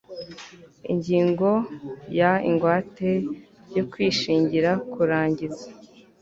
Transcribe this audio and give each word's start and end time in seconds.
ingingo 0.91 1.49
ya 2.19 2.31
ingwate 2.49 3.11
yo 3.75 3.83
kwishingira 3.91 4.71
kurangiza 4.91 5.67